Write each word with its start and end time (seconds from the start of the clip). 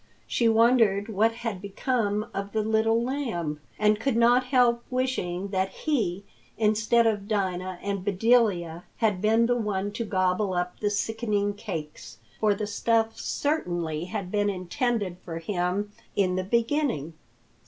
She 0.25 0.49
wondered 0.49 1.09
what 1.09 1.31
had 1.31 1.61
become 1.61 2.25
of 2.33 2.53
the 2.53 2.63
Little 2.63 3.03
Lamb, 3.03 3.59
and 3.77 3.99
could 3.99 4.15
not 4.17 4.45
help 4.45 4.81
wishing 4.89 5.49
that 5.49 5.69
he, 5.69 6.23
instead 6.57 7.05
of 7.05 7.27
Dinah 7.27 7.77
and 7.83 8.03
Bedelia, 8.03 8.85
had 8.97 9.21
been 9.21 9.45
the 9.45 9.55
one 9.55 9.91
to 9.91 10.03
gobble 10.03 10.55
up 10.55 10.79
the 10.79 10.89
sickening 10.89 11.53
cakes, 11.53 12.17
for 12.39 12.55
the 12.55 12.65
stuff 12.65 13.19
certainly 13.19 14.05
had 14.05 14.31
been 14.31 14.49
intended 14.49 15.17
for 15.23 15.37
him 15.37 15.91
in 16.15 16.35
the 16.35 16.43
beginning. 16.45 17.13